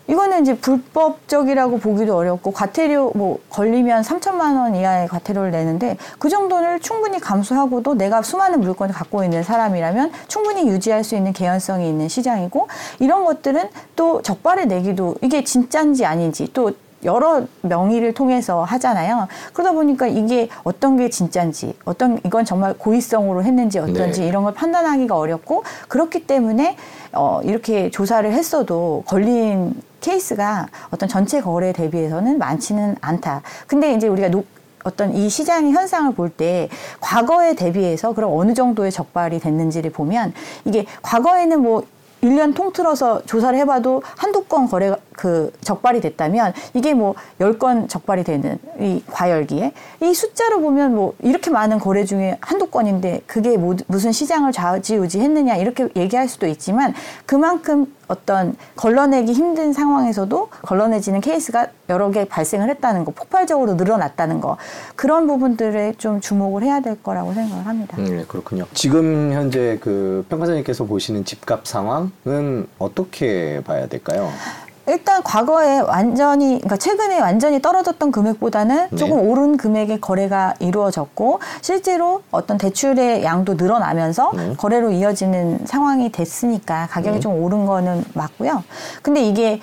이거는 0.07 0.41
이제 0.41 0.55
불법적이라고 0.55 1.79
보기도 1.79 2.15
어렵고 2.15 2.51
과태료 2.51 3.13
뭐 3.15 3.39
걸리면 3.49 4.03
3천만 4.03 4.57
원 4.59 4.75
이하의 4.75 5.07
과태료를 5.07 5.51
내는데 5.51 5.97
그 6.19 6.29
정도를 6.29 6.79
충분히 6.79 7.19
감수하고도 7.19 7.95
내가 7.95 8.21
수많은 8.21 8.61
물건을 8.61 8.93
갖고 8.93 9.23
있는 9.23 9.43
사람이라면 9.43 10.11
충분히 10.27 10.67
유지할 10.67 11.03
수 11.03 11.15
있는 11.15 11.33
개연성이 11.33 11.89
있는 11.89 12.07
시장이고 12.07 12.67
이런 12.99 13.25
것들은 13.25 13.69
또 13.95 14.21
적발을 14.21 14.67
내기도 14.67 15.15
이게 15.21 15.43
진짜인지 15.43 16.05
아닌지 16.05 16.49
또 16.53 16.71
여러 17.03 17.43
명의를 17.61 18.13
통해서 18.13 18.63
하잖아요. 18.63 19.27
그러다 19.53 19.71
보니까 19.73 20.07
이게 20.07 20.49
어떤 20.63 20.97
게 20.97 21.09
진짜인지, 21.09 21.75
어떤 21.85 22.19
이건 22.25 22.45
정말 22.45 22.73
고의성으로 22.73 23.43
했는지 23.43 23.79
어떤지 23.79 24.21
네. 24.21 24.27
이런 24.27 24.43
걸 24.43 24.53
판단하기가 24.53 25.15
어렵고 25.15 25.63
그렇기 25.87 26.25
때문에 26.25 26.75
어, 27.15 27.41
이렇게 27.43 27.89
조사를 27.89 28.31
했어도 28.31 29.03
걸린 29.07 29.73
케이스가 30.01 30.67
어떤 30.91 31.09
전체 31.09 31.41
거래 31.41 31.73
대비해서는 31.73 32.37
많지는 32.37 32.95
않다. 33.01 33.41
근데 33.67 33.93
이제 33.93 34.07
우리가 34.07 34.29
노, 34.29 34.43
어떤 34.83 35.15
이 35.15 35.29
시장의 35.29 35.71
현상을 35.71 36.13
볼 36.13 36.29
때 36.29 36.69
과거에 36.99 37.55
대비해서 37.55 38.13
그럼 38.13 38.37
어느 38.37 38.53
정도의 38.53 38.91
적발이 38.91 39.39
됐는지를 39.39 39.91
보면 39.91 40.33
이게 40.65 40.85
과거에는 41.01 41.61
뭐 41.61 41.83
1년 42.25 42.55
통틀어서 42.55 43.21
조사를 43.25 43.57
해봐도 43.59 44.01
한두 44.17 44.43
건 44.43 44.67
거래가 44.67 44.97
그 45.11 45.51
적발이 45.61 46.01
됐다면 46.01 46.53
이게 46.73 46.93
뭐 46.93 47.15
10건 47.39 47.87
적발이 47.87 48.23
되는 48.23 48.57
이 48.79 49.03
과열기에 49.11 49.71
이 50.01 50.13
숫자로 50.13 50.59
보면 50.61 50.95
뭐 50.95 51.13
이렇게 51.19 51.51
많은 51.51 51.79
거래 51.79 52.03
중에 52.03 52.37
한두 52.41 52.67
건인데 52.67 53.21
그게 53.27 53.57
뭐 53.57 53.75
무슨 53.87 54.11
시장을 54.11 54.51
좌지우지 54.51 55.19
했느냐 55.19 55.55
이렇게 55.55 55.87
얘기할 55.95 56.27
수도 56.27 56.47
있지만 56.47 56.93
그만큼 57.25 57.94
어떤 58.07 58.55
걸러내기 58.75 59.33
힘든 59.33 59.73
상황에서도 59.73 60.49
걸러내지는 60.61 61.21
케이스가 61.21 61.67
여러 61.89 62.09
개 62.11 62.25
발생을 62.25 62.69
했다는 62.69 63.05
거 63.05 63.11
폭발적으로 63.11 63.75
늘어났다는 63.75 64.41
거 64.41 64.57
그런 64.95 65.27
부분들에 65.27 65.93
좀 65.97 66.21
주목을 66.21 66.63
해야 66.63 66.79
될 66.79 67.01
거라고 67.01 67.33
생각을 67.33 67.65
합니다. 67.65 67.97
음, 67.99 68.05
네, 68.05 68.25
그렇군요. 68.27 68.65
지금 68.73 69.31
현재 69.33 69.77
그 69.81 70.25
평가사님께서 70.29 70.85
보시는 70.85 71.25
집값 71.25 71.67
상황은 71.67 72.67
어떻게 72.79 73.61
봐야 73.63 73.87
될까요? 73.87 74.29
일단 74.87 75.23
과거에 75.23 75.79
완전히 75.79 76.59
그러니까 76.59 76.77
최근에 76.77 77.19
완전히 77.19 77.61
떨어졌던 77.61 78.11
금액보다는 78.11 78.87
네. 78.91 78.95
조금 78.95 79.19
오른 79.19 79.57
금액의 79.57 79.99
거래가 79.99 80.53
이루어졌고 80.59 81.39
실제로 81.61 82.21
어떤 82.31 82.57
대출의 82.57 83.23
양도 83.23 83.55
늘어나면서 83.55 84.31
네. 84.35 84.53
거래로 84.55 84.91
이어지는 84.91 85.65
상황이 85.65 86.11
됐으니까 86.11 86.87
가격이 86.91 87.15
네. 87.15 87.19
좀 87.19 87.41
오른 87.41 87.65
거는 87.65 88.03
맞고요. 88.13 88.63
근데 89.01 89.21
이게 89.21 89.59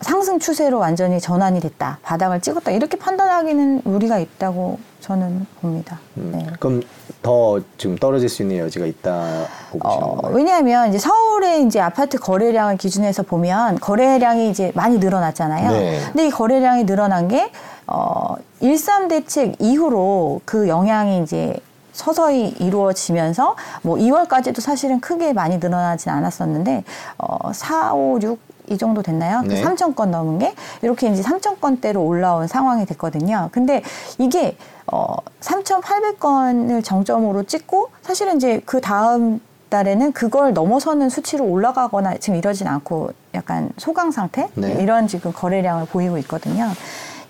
상승 0.00 0.38
추세로 0.38 0.78
완전히 0.78 1.20
전환이 1.20 1.60
됐다. 1.60 1.98
바닥을 2.02 2.40
찍었다. 2.40 2.70
이렇게 2.70 2.96
판단하기는 2.96 3.82
무리가 3.84 4.18
있다고 4.18 4.78
저는 5.00 5.46
봅니다. 5.60 6.00
음, 6.16 6.32
네. 6.34 6.46
그럼 6.58 6.82
더 7.22 7.60
지금 7.76 7.96
떨어질 7.96 8.28
수 8.28 8.42
있는 8.42 8.58
여지가 8.58 8.86
있다고 8.86 9.78
보시는 9.78 10.04
어, 10.04 10.10
건가요? 10.12 10.34
왜냐하면 10.34 10.88
이제 10.88 10.98
서울의 10.98 11.66
이제 11.66 11.80
아파트 11.80 12.18
거래량을 12.18 12.78
기준해서 12.78 13.24
보면 13.24 13.78
거래량이 13.78 14.48
이제 14.50 14.72
많이 14.74 14.98
늘어났잖아요. 14.98 15.70
네. 15.70 16.00
근데 16.06 16.26
이 16.26 16.30
거래량이 16.30 16.86
늘어난 16.86 17.28
게 17.28 17.52
어, 17.86 18.36
13 18.62 19.08
대책 19.08 19.56
이후로 19.58 20.40
그 20.46 20.68
영향이 20.68 21.22
이제 21.22 21.54
서서히 21.92 22.54
이루어지면서 22.58 23.56
뭐 23.82 23.96
2월까지도 23.96 24.60
사실은 24.60 25.00
크게 25.00 25.34
많이 25.34 25.58
늘어나진 25.58 26.10
않았었는데 26.10 26.84
어, 27.18 27.52
4, 27.52 27.92
5, 27.92 28.20
6 28.22 28.49
이 28.70 28.78
정도 28.78 29.02
됐나요? 29.02 29.42
네. 29.42 29.62
3천 29.62 29.94
건 29.96 30.12
넘은 30.12 30.38
게 30.38 30.54
이렇게 30.80 31.08
이제 31.08 31.22
3천 31.22 31.60
건대로 31.60 32.02
올라온 32.04 32.46
상황이 32.46 32.86
됐거든요. 32.86 33.50
근데 33.52 33.82
이게 34.18 34.56
어 34.86 35.16
3,800건을 35.40 36.82
정점으로 36.82 37.42
찍고 37.42 37.90
사실은 38.02 38.36
이제 38.36 38.62
그 38.64 38.80
다음 38.80 39.40
달에는 39.70 40.12
그걸 40.12 40.52
넘어서는 40.52 41.10
수치로 41.10 41.44
올라가거나 41.44 42.16
지금 42.18 42.38
이러진 42.38 42.66
않고 42.66 43.10
약간 43.34 43.70
소강 43.76 44.10
상태 44.10 44.48
네. 44.54 44.72
이런 44.80 45.06
지금 45.06 45.32
거래량을 45.32 45.86
보이고 45.86 46.16
있거든요. 46.18 46.68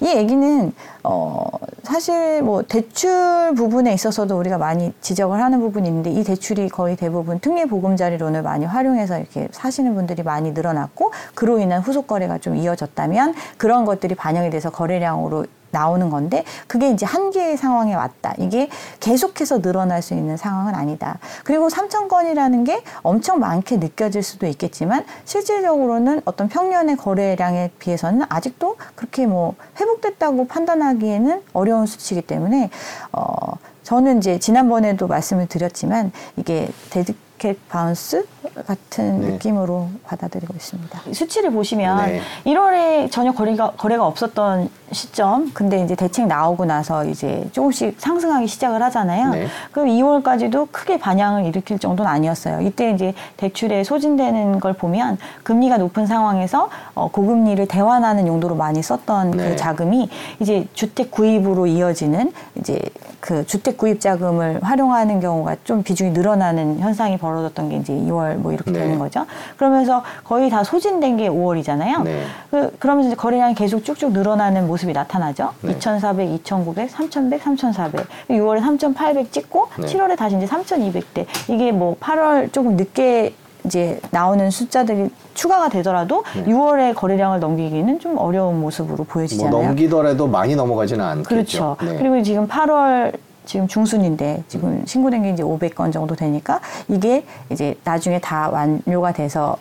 이 0.03 0.07
얘기는 0.07 0.73
어 1.05 1.45
사실 1.83 2.43
뭐 2.43 2.63
대출 2.63 3.53
부분에 3.55 3.93
있어서도 3.93 4.39
우리가 4.39 4.59
많이 4.59 4.93
지적을 5.01 5.43
하는 5.43 5.61
부분이 5.61 5.89
있는데 5.89 6.11
이 6.11 6.25
대출이 6.25 6.69
거의 6.69 6.97
대부분 6.97 7.39
특례 7.39 7.67
보금자리론을 7.67 8.43
많이 8.43 8.65
활용해서 8.65 9.19
이렇게 9.19 9.49
사시는 9.51 9.95
분들이 9.95 10.23
많이 10.23 10.53
늘어났고 10.53 11.13
그로 11.35 11.59
인한 11.59 11.83
후속 11.83 12.07
거래가 12.07 12.39
좀 12.39 12.57
이어졌다면 12.57 13.35
그런 13.59 13.85
것들이 13.85 14.15
반영이 14.15 14.51
돼서 14.51 14.71
거래량으로 14.71 15.45
나오는 15.71 16.11
건데 16.11 16.45
그게 16.67 16.91
이제 16.91 17.07
한계의 17.07 17.57
상황에 17.57 17.95
왔다. 17.95 18.35
이게 18.39 18.69
계속해서 19.01 19.61
늘어날 19.61 20.03
수 20.03 20.15
있는 20.15 20.37
상황은 20.37 20.75
아니다. 20.75 21.19
그리고 21.45 21.69
3천 21.69 22.09
건이라는 22.09 22.65
게 22.65 22.83
엄청 23.03 23.39
많게 23.41 23.77
느껴질 23.77 24.23
수도 24.23 24.47
있겠지만 24.47 25.05
실질적으로는 25.25 26.23
어떤 26.25 26.49
평년의 26.49 26.97
거래량에 26.97 27.71
비해서는 27.79 28.27
아직도 28.29 28.77
그렇게 28.95 29.27
뭐 29.27 29.55
회복됐다고 29.81 30.47
판단하기에는 30.47 31.43
어려운 31.53 31.87
수치이기 31.87 32.27
때문에 32.27 32.71
어 33.13 33.55
저는 33.83 34.19
이제 34.19 34.39
지난번에도 34.39 35.07
말씀을 35.07 35.49
드렸지만 35.49 36.13
이게 36.37 36.69
dead 36.91 37.28
cat 37.28 37.57
bounce 37.69 38.27
같은 38.67 39.21
네. 39.21 39.27
느낌으로 39.33 39.89
받아들이고 40.05 40.55
있습니다. 40.55 41.01
수치를 41.13 41.51
보시면 41.51 42.07
네. 42.07 42.21
1월에 42.47 43.11
전혀 43.11 43.33
거래가 43.33 43.73
거래가 43.77 44.07
없었던 44.07 44.71
시점. 44.93 45.51
근데 45.55 45.83
이제 45.85 45.95
대책 45.95 46.27
나오고 46.27 46.65
나서 46.65 47.05
이제 47.05 47.49
조금씩 47.53 47.95
상승하기 47.99 48.47
시작을 48.47 48.83
하잖아요. 48.85 49.31
네. 49.31 49.47
그럼 49.71 49.89
2월까지도 49.89 50.69
크게 50.73 50.99
반향을 50.99 51.45
일으킬 51.47 51.79
정도는 51.79 52.11
아니었어요. 52.11 52.61
이때 52.63 52.91
이제 52.91 53.15
대출에 53.37 53.85
소진되는 53.85 54.61
걸 54.61 54.73
보면 54.73 55.19
금리가 55.43 55.79
높은 55.79 56.07
상황에서 56.07 56.69
어, 56.95 57.09
고금리를 57.11 57.67
대환하는 57.69 58.27
용도로 58.27 58.57
많이 58.57 58.83
썼던 58.83 59.31
네. 59.33 59.51
그 59.51 59.57
자금이 59.57 60.09
이제 60.41 60.67
주택 60.75 61.11
구입으로 61.11 61.67
이어지는 61.67 62.33
이제 62.57 62.81
그 63.21 63.47
주택 63.47 63.77
구입 63.77 64.01
자금을 64.01 64.61
활용하는 64.63 65.21
경우가 65.21 65.57
좀 65.65 65.83
비중이 65.83 66.11
늘어나는 66.11 66.81
현상이 66.81 67.19
벌어졌던 67.19 67.69
게 67.69 67.77
이제 67.77 67.93
2월 67.93 68.30
뭐뭐 68.37 68.53
이렇게 68.53 68.71
네. 68.71 68.81
되는 68.81 68.99
거죠. 68.99 69.27
그러면서 69.57 70.03
거의 70.25 70.51
다 70.51 70.65
소진된 70.65 71.17
게 71.17 71.29
5월이잖아요. 71.29 72.03
네. 72.03 72.23
그, 72.51 72.71
그러면서 72.79 73.09
이제 73.09 73.17
거래량이 73.17 73.55
계속 73.55 73.85
쭉쭉 73.85 74.13
늘어나는 74.13 74.67
모습이 74.67 74.93
나타나죠. 74.93 75.51
네. 75.63 75.73
2,400, 75.73 76.31
2,900, 76.31 76.91
3,100, 76.91 77.43
3,400. 77.43 78.07
6월에 78.31 78.61
3,800 78.61 79.33
찍고 79.33 79.69
네. 79.79 79.87
7월에 79.87 80.17
다시 80.17 80.37
이제 80.37 80.47
3,200대. 80.47 81.27
이게 81.49 81.73
뭐 81.73 81.97
8월 82.01 82.53
조금 82.53 82.77
늦게 82.77 83.35
이제 83.65 84.01
나오는 84.11 84.51
숫자들이 84.51 85.11
추가가 85.35 85.69
되더라도 85.69 86.25
네. 86.35 86.45
6월에 86.45 86.95
거래량을 86.95 87.41
넘기기는 87.41 87.99
좀 88.01 88.17
어려운 88.19 88.61
모습으로 88.61 88.97
뭐 88.97 89.07
보여지잖아요. 89.07 89.63
넘기더라도 89.63 90.27
많이 90.27 90.57
넘어가지는 90.57 91.05
않겠죠. 91.05 91.29
그렇죠. 91.29 91.77
네. 91.83 91.97
그리고 91.99 92.23
지금 92.23 92.49
8월 92.49 93.13
지금 93.45 93.67
중순인데 93.67 94.45
지금 94.49 94.85
신고된 94.87 95.23
게 95.23 95.31
이제 95.31 95.43
500건 95.43 95.93
정도 95.93 96.15
되니까 96.15 96.61
이게 96.89 97.25
이제 97.51 97.77
나중에 97.85 98.21
다 98.21 98.49
완료가 98.51 99.13
돼서 99.13 99.57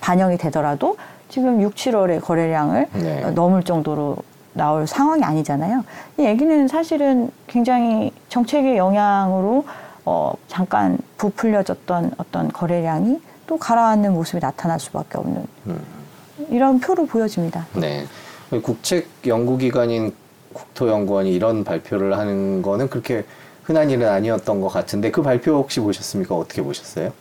반영이 0.00 0.36
되더라도 0.38 0.96
지금 1.28 1.62
6, 1.62 1.74
7월의 1.74 2.20
거래량을 2.20 2.88
네. 2.92 3.24
어, 3.24 3.30
넘을 3.30 3.62
정도로 3.62 4.16
나올 4.52 4.86
상황이 4.86 5.24
아니잖아요. 5.24 5.82
이 6.18 6.24
얘기는 6.24 6.68
사실은 6.68 7.30
굉장히 7.46 8.12
정책의 8.28 8.76
영향으로 8.76 9.64
어, 10.04 10.32
잠깐 10.48 10.98
부풀려졌던 11.16 12.12
어떤 12.18 12.52
거래량이 12.52 13.20
또 13.46 13.56
가라앉는 13.56 14.12
모습이 14.12 14.40
나타날 14.40 14.78
수밖에 14.78 15.18
없는 15.18 15.46
음. 15.68 15.80
이런 16.50 16.80
표로 16.80 17.06
보여집니다. 17.06 17.66
네. 17.74 18.04
국책 18.62 19.08
연구기관인 19.26 20.14
국토연구원이 20.52 21.32
이런 21.32 21.64
발표를 21.64 22.18
하는 22.18 22.62
거는 22.62 22.88
그렇게 22.88 23.24
흔한 23.64 23.90
일은 23.90 24.08
아니었던 24.08 24.60
것 24.60 24.68
같은데 24.68 25.10
그 25.10 25.22
발표 25.22 25.54
혹시 25.54 25.80
보셨습니까? 25.80 26.34
어떻게 26.34 26.62
보셨어요? 26.62 27.12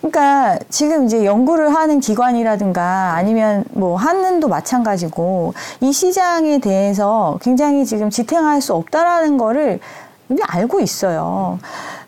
그러니까 0.00 0.58
지금 0.68 1.06
이제 1.06 1.24
연구를 1.24 1.74
하는 1.74 2.00
기관이라든가 2.00 3.14
아니면 3.14 3.64
뭐 3.70 3.96
한은도 3.96 4.48
마찬가지고 4.48 5.54
이 5.80 5.92
시장에 5.92 6.58
대해서 6.58 7.38
굉장히 7.42 7.84
지금 7.84 8.10
지탱할 8.10 8.60
수 8.60 8.74
없다라는 8.74 9.36
거를 9.38 9.80
이미 10.28 10.40
알고 10.46 10.80
있어요. 10.80 11.58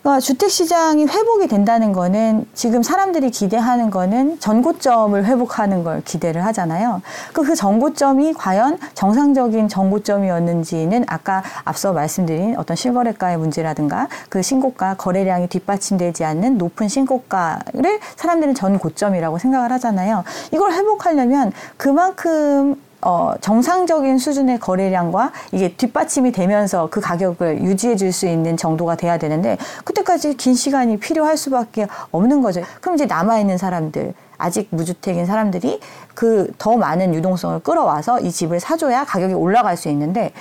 그러니까 0.09 0.21
주택 0.21 0.51
시장이 0.51 1.05
회복이 1.05 1.49
된다는 1.49 1.93
거는 1.93 2.47
지금 2.55 2.83
사람들이 2.83 3.31
기대하는 3.31 3.91
거는 3.91 4.41
전고점을 4.41 5.23
회복하는 5.23 5.85
걸 5.85 6.01
기대를 6.03 6.47
하잖아요. 6.47 7.03
그, 7.35 7.43
그 7.43 7.55
전고점이 7.55 8.33
과연 8.33 8.79
정상적인 8.95 9.69
전고점이었는지는 9.69 11.05
아까 11.09 11.43
앞서 11.65 11.93
말씀드린 11.93 12.57
어떤 12.57 12.75
실거래가의 12.75 13.37
문제라든가 13.37 14.09
그 14.31 14.41
신고가 14.41 14.95
거래량이 14.95 15.49
뒷받침되지 15.49 16.25
않는 16.25 16.57
높은 16.57 16.89
신고가를 16.89 18.01
사람들은 18.17 18.55
전고점이라고 18.55 19.37
생각을 19.37 19.73
하잖아요. 19.73 20.25
이걸 20.53 20.73
회복하려면 20.73 21.53
그만큼 21.77 22.77
어, 23.01 23.33
정상적인 23.41 24.19
수준의 24.19 24.59
거래량과 24.59 25.33
이게 25.53 25.73
뒷받침이 25.77 26.33
되면서 26.33 26.89
그 26.91 27.01
가격을 27.01 27.63
유지해 27.63 27.95
줄 27.97 28.13
수 28.13 28.27
있는 28.27 28.57
정도가 28.57 28.97
돼야 28.97 29.19
되는데 29.19 29.57
그때까지 29.85 30.37
긴 30.37 30.55
시간이 30.55 30.99
필요할 30.99 31.37
수밖에 31.37 31.87
없는 32.11 32.43
거죠. 32.43 32.63
그럼 32.81 32.97
이제 32.97 33.07
남아 33.07 33.39
있는 33.39 33.57
사람들, 33.59 34.15
아직 34.39 34.69
무주택인 34.71 35.27
사람들이 35.27 35.81
그 36.15 36.51
더 36.59 36.77
많은 36.77 37.15
유동성을 37.15 37.61
끌어와서 37.61 38.19
이 38.21 38.31
집을 38.33 38.59
사줘야 38.61 39.05
가격이 39.05 39.35
올라갈 39.35 39.77
수 39.77 39.89
있는데 39.91 40.33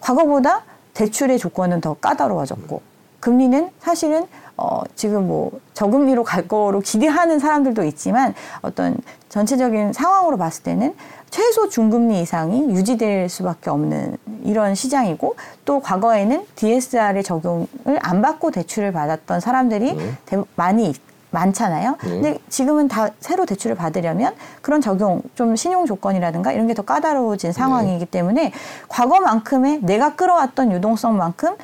과거보다 0.00 0.62
대출의 0.92 1.38
조건은 1.38 1.80
더 1.80 1.94
까다로워졌고 1.94 2.80
금리는 3.20 3.70
사실은 3.80 4.26
어, 4.56 4.82
지금 4.94 5.26
뭐 5.26 5.50
저금리로 5.72 6.22
갈 6.22 6.46
거로 6.46 6.78
기대하는 6.80 7.40
사람들도 7.40 7.82
있지만 7.84 8.34
어떤 8.62 8.96
전체적인 9.28 9.92
상황으로 9.92 10.36
봤을 10.36 10.62
때는 10.62 10.94
최소 11.34 11.68
중금리 11.68 12.20
이상이 12.22 12.70
유지될 12.70 13.28
수밖에 13.28 13.68
없는 13.68 14.16
이런 14.44 14.76
시장이고 14.76 15.34
또 15.64 15.80
과거에는 15.80 16.46
DSR의 16.54 17.24
적용을 17.24 17.66
안 18.02 18.22
받고 18.22 18.52
대출을 18.52 18.92
받았던 18.92 19.40
사람들이 19.40 19.94
네. 19.94 20.12
대- 20.26 20.40
많이 20.54 20.90
있- 20.90 21.00
많잖아요. 21.32 21.96
네. 22.04 22.08
근데 22.08 22.38
지금은 22.48 22.86
다 22.86 23.08
새로 23.18 23.46
대출을 23.46 23.74
받으려면 23.74 24.32
그런 24.62 24.80
적용 24.80 25.22
좀 25.34 25.56
신용 25.56 25.86
조건이라든가 25.86 26.52
이런 26.52 26.68
게 26.68 26.74
더 26.74 26.82
까다로워진 26.82 27.50
상황이기 27.50 28.06
때문에 28.06 28.52
과거만큼의 28.88 29.80
내가 29.82 30.14
끌어왔던 30.14 30.70
유동성만큼 30.70 31.56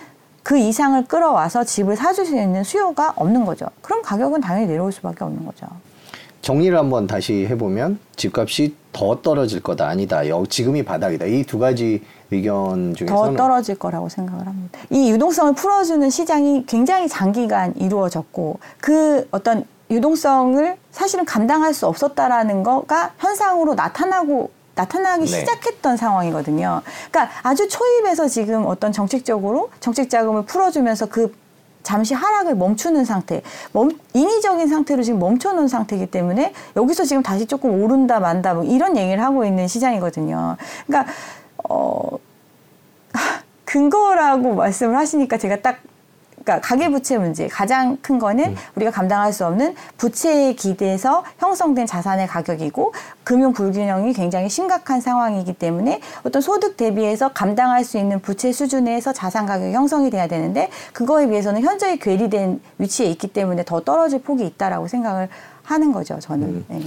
그 0.43 0.59
이상을 0.59 1.05
끌어와서 1.05 1.63
집을 1.63 1.95
사줄 1.95 2.27
수 2.27 2.35
있는 2.37 2.65
수요가 2.65 3.13
없는 3.15 3.45
거죠. 3.45 3.67
그럼 3.83 4.03
가격은 4.03 4.41
당연히 4.41 4.67
내려올 4.67 4.91
수밖에 4.91 5.23
없는 5.23 5.47
거죠. 5.47 5.69
정리를 6.43 6.77
한번 6.77 7.07
다시 7.07 7.47
해보면 7.47 7.99
집값이 8.17 8.75
더 8.93 9.21
떨어질 9.23 9.61
거다 9.63 9.87
아니다. 9.89 10.27
여, 10.29 10.45
지금이 10.49 10.83
바닥이다. 10.85 11.27
이 11.27 11.45
두 11.45 11.59
가지 11.59 12.03
의견 12.31 12.93
더 12.93 12.97
중에서는 12.99 13.37
떨어질 13.37 13.79
거라고 13.79 14.09
생각을 14.09 14.47
합니다. 14.47 14.79
이 14.91 15.11
유동성을 15.11 15.55
풀어주는 15.55 16.09
시장이 16.11 16.65
굉장히 16.67 17.09
장기간 17.09 17.75
이루어졌고 17.77 18.59
그 18.81 19.27
어떤 19.31 19.65
유동성을 19.91 20.77
사실은 20.93 21.25
감당할 21.25 21.75
수 21.75 21.87
없었다라는 21.87 22.63
거가 22.63 23.13
현상으로 23.19 23.75
나타나고 23.75 24.51
나타나기 24.77 25.23
네. 25.23 25.27
시작했던 25.27 25.97
상황이거든요. 25.97 26.81
그러니까 27.11 27.35
아주 27.43 27.69
초입에서 27.69 28.29
지금 28.29 28.65
어떤 28.67 28.93
정책적으로 28.93 29.71
정책 29.81 30.09
자금을 30.09 30.45
풀어주면서 30.45 31.07
그 31.07 31.35
잠시 31.83 32.15
하락을 32.15 32.55
멈추는 32.57 33.05
상태, 33.05 33.43
멈, 33.73 33.91
인위적인 34.15 34.69
상태로 34.69 35.03
지금 35.03 35.19
멈춰놓은 35.19 35.69
상태이기 35.69 36.07
때문에 36.07 36.53
여기서 36.77 37.05
지금 37.05 37.23
다시 37.23 37.47
조금 37.47 37.83
오른다 37.83 38.21
만다 38.21 38.55
뭐 38.55 38.65
이런 38.65 38.97
얘기를 38.97 39.23
하고 39.23 39.45
있는 39.45 39.67
시장이거든요. 39.67 40.57
그러니까 40.87 41.13
어, 41.69 42.19
근거라고 43.65 44.55
말씀을 44.55 44.97
하시니까 44.97 45.39
제가 45.39 45.57
딱 45.61 45.79
그러니까 46.43 46.67
가계 46.67 46.91
부채 46.91 47.19
문제. 47.19 47.49
가장 47.49 47.99
큰 48.01 48.19
거는 48.19 48.57
우리가 48.75 48.91
감당할 48.91 49.33
수 49.33 49.45
없는 49.47 49.75
부채에 49.99 50.55
기대서 50.55 51.25
형성된 51.39 51.87
자산의 51.87 52.27
가격이고 52.27 52.93
금융 53.25 53.53
불균형이 53.53 54.13
굉장히 54.15 54.49
심각한 54.49 55.01
상황이기 55.01 55.53
때문에 55.55 56.01
어떤 56.25 56.43
소득 56.43 56.77
대비해서 56.77 57.29
감당할 57.33 57.85
수 57.85 57.99
있는 57.99 58.21
부채 58.21 58.53
수준에서 58.53 59.13
자산 59.13 59.47
가격이 59.47 59.73
형성이 59.73 60.11
돼야 60.11 60.27
되는데 60.27 60.71
그거에 60.93 61.29
비해서는 61.29 61.63
현저히 61.63 61.99
괴리된 61.99 62.61
위치에 62.79 63.07
있기 63.07 63.29
때문에 63.29 63.65
더 63.65 63.81
떨어질 63.81 64.23
폭이 64.23 64.45
있다라고 64.45 64.89
생각을 64.89 65.29
하는 65.63 65.93
거죠 65.93 66.19
저는. 66.21 66.65
네. 66.69 66.81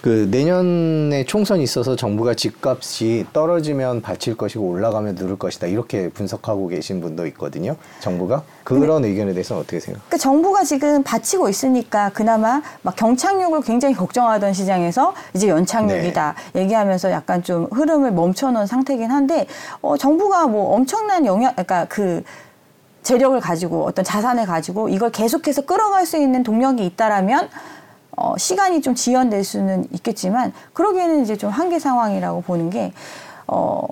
그 0.00 0.28
내년에 0.30 1.24
총선이 1.24 1.62
있어서 1.62 1.96
정부가 1.96 2.34
집값이 2.34 3.26
떨어지면 3.32 4.00
받칠 4.00 4.36
것이고 4.36 4.64
올라가면 4.64 5.16
누를 5.16 5.36
것이다 5.36 5.66
이렇게 5.66 6.08
분석하고 6.08 6.68
계신 6.68 7.00
분도 7.00 7.26
있거든요. 7.28 7.76
정부가 8.00 8.42
그런 8.64 9.04
의견에 9.04 9.32
대해서는 9.32 9.62
어떻게 9.62 9.80
생각? 9.80 10.00
그러니까 10.06 10.18
정부가 10.18 10.64
지금 10.64 11.02
바치고 11.02 11.48
있으니까 11.48 12.10
그나마 12.10 12.62
막 12.82 12.94
경착륙을 12.94 13.62
굉장히 13.62 13.94
걱정하던 13.94 14.52
시장에서 14.52 15.14
이제 15.34 15.48
연착륙이다 15.48 16.34
얘기하면서 16.54 17.10
약간 17.10 17.42
좀 17.42 17.64
흐름을 17.72 18.12
멈춰놓은 18.12 18.66
상태긴 18.66 19.10
한데 19.10 19.46
어, 19.80 19.96
정부가 19.96 20.46
뭐 20.46 20.74
엄청난 20.74 21.26
영향, 21.26 21.52
그러니까 21.52 21.86
그 21.86 22.22
재력을 23.02 23.38
가지고 23.40 23.84
어떤 23.84 24.04
자산을 24.04 24.44
가지고 24.44 24.88
이걸 24.88 25.10
계속해서 25.10 25.62
끌어갈 25.62 26.04
수 26.04 26.18
있는 26.18 26.42
동력이 26.42 26.84
있다라면 26.84 27.48
어, 28.20 28.36
시간이 28.36 28.80
좀 28.82 28.96
지연될 28.96 29.44
수는 29.44 29.86
있겠지만 29.92 30.52
그러기에는 30.72 31.22
이제 31.22 31.36
좀 31.36 31.50
한계 31.50 31.78
상황이라고 31.78 32.40
보는 32.42 32.68
게 32.68 32.92
어, 33.46 33.84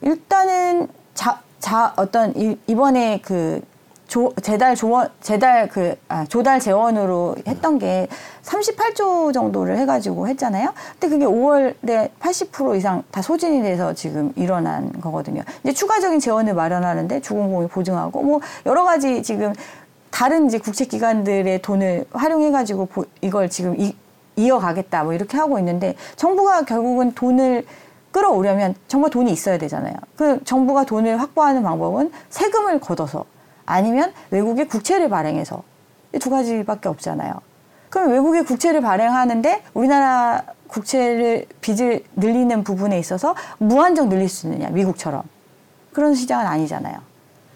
일단은 0.00 0.88
자, 1.12 1.40
자 1.60 1.92
어떤 1.96 2.34
이, 2.34 2.56
이번에 2.66 3.20
그 3.22 3.60
조, 4.06 4.32
재달 4.42 4.74
조원, 4.74 5.08
재달 5.20 5.68
그, 5.68 5.96
아, 6.08 6.24
조달 6.26 6.60
재원으로 6.60 7.36
했던 7.46 7.78
게 7.78 8.06
38조 8.42 9.32
정도를 9.32 9.78
해가지고 9.78 10.28
했잖아요. 10.28 10.72
근데 10.98 11.08
그게 11.08 11.24
5월에 11.24 12.10
80% 12.20 12.76
이상 12.76 13.02
다 13.10 13.22
소진이 13.22 13.62
돼서 13.62 13.94
지금 13.94 14.32
일어난 14.36 14.92
거거든요. 15.00 15.42
이제 15.62 15.72
추가적인 15.72 16.20
재원을 16.20 16.54
마련하는데 16.54 17.20
주공공이 17.20 17.68
보증하고 17.68 18.22
뭐 18.22 18.40
여러 18.66 18.84
가지 18.84 19.22
지금 19.22 19.52
다른 20.14 20.46
이제 20.46 20.58
국책기관들의 20.58 21.60
돈을 21.60 22.04
활용해가지고 22.12 22.86
보- 22.86 23.04
이걸 23.20 23.50
지금 23.50 23.74
이, 23.76 23.96
이어가겠다 24.36 25.02
뭐 25.02 25.12
이렇게 25.12 25.36
하고 25.36 25.58
있는데 25.58 25.96
정부가 26.14 26.64
결국은 26.64 27.10
돈을 27.14 27.66
끌어오려면 28.12 28.76
정말 28.86 29.10
돈이 29.10 29.32
있어야 29.32 29.58
되잖아요. 29.58 29.92
그 30.14 30.38
정부가 30.44 30.84
돈을 30.84 31.20
확보하는 31.20 31.64
방법은 31.64 32.12
세금을 32.30 32.78
걷어서 32.78 33.24
아니면 33.66 34.12
외국의 34.30 34.68
국채를 34.68 35.08
발행해서 35.08 35.64
이두 36.12 36.30
가지밖에 36.30 36.88
없잖아요. 36.88 37.34
그럼 37.90 38.12
외국의 38.12 38.44
국채를 38.44 38.82
발행하는데 38.82 39.64
우리나라 39.74 40.44
국채를 40.68 41.46
빚을 41.60 42.04
늘리는 42.14 42.62
부분에 42.62 43.00
있어서 43.00 43.34
무한정 43.58 44.10
늘릴 44.10 44.28
수 44.28 44.46
있느냐 44.46 44.68
미국처럼 44.68 45.24
그런 45.92 46.14
시장은 46.14 46.46
아니잖아요. 46.46 46.98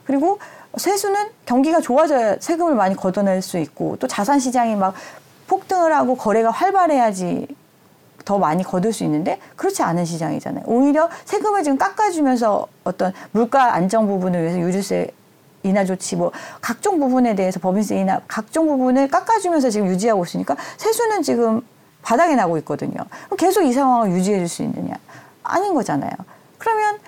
그리고 0.06 0.40
세수는 0.78 1.30
경기가 1.46 1.80
좋아져야 1.80 2.36
세금을 2.40 2.74
많이 2.74 2.94
걷어낼 2.96 3.42
수 3.42 3.58
있고 3.58 3.96
또 3.96 4.06
자산 4.06 4.38
시장이 4.38 4.76
막 4.76 4.94
폭등을 5.46 5.94
하고 5.94 6.16
거래가 6.16 6.50
활발해야지 6.50 7.48
더 8.24 8.38
많이 8.38 8.62
거둘 8.62 8.92
수 8.92 9.04
있는데 9.04 9.40
그렇지 9.56 9.82
않은 9.82 10.04
시장이잖아요. 10.04 10.64
오히려 10.66 11.08
세금을 11.24 11.62
지금 11.62 11.78
깎아주면서 11.78 12.66
어떤 12.84 13.12
물가 13.32 13.74
안정 13.74 14.06
부분을 14.06 14.42
위해서 14.42 14.58
유류세 14.58 15.10
인하 15.62 15.84
조치 15.84 16.14
뭐 16.14 16.30
각종 16.60 16.98
부분에 17.00 17.34
대해서 17.34 17.58
법인세 17.58 17.98
인하 17.98 18.20
각종 18.28 18.66
부분을 18.68 19.08
깎아주면서 19.08 19.70
지금 19.70 19.88
유지하고 19.88 20.24
있으니까 20.24 20.56
세수는 20.76 21.22
지금 21.22 21.62
바닥에 22.02 22.36
나고 22.36 22.58
있거든요. 22.58 23.00
그럼 23.26 23.36
계속 23.38 23.62
이 23.62 23.72
상황을 23.72 24.12
유지해 24.12 24.38
줄 24.38 24.48
수 24.48 24.62
있느냐? 24.62 24.94
아닌 25.42 25.74
거잖아요. 25.74 26.12
그러면 26.58 26.98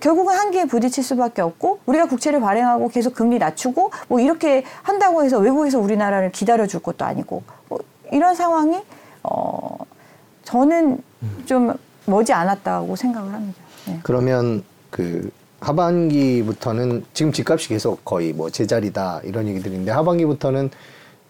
결국은 0.00 0.36
한계에 0.36 0.66
부딪힐 0.66 1.02
수밖에 1.02 1.42
없고 1.42 1.80
우리가 1.86 2.06
국채를 2.06 2.40
발행하고 2.40 2.88
계속 2.88 3.14
금리 3.14 3.38
낮추고 3.38 3.90
뭐 4.08 4.20
이렇게 4.20 4.64
한다고 4.82 5.24
해서 5.24 5.38
외국에서 5.38 5.78
우리나라를 5.78 6.32
기다려 6.32 6.66
줄 6.66 6.80
것도 6.80 7.04
아니고 7.04 7.42
뭐 7.68 7.78
이런 8.12 8.34
상황이 8.34 8.82
어 9.22 9.78
저는 10.44 10.98
좀 11.46 11.74
머지 12.04 12.32
않았다고 12.32 12.94
생각을 12.94 13.32
합니다. 13.32 13.58
네. 13.86 13.98
그러면 14.02 14.62
그 14.90 15.30
하반기부터는 15.60 17.04
지금 17.14 17.32
집값이 17.32 17.68
계속 17.68 18.04
거의 18.04 18.32
뭐 18.32 18.50
제자리다 18.50 19.22
이런 19.24 19.48
얘기들인데 19.48 19.90
하반기부터는 19.90 20.70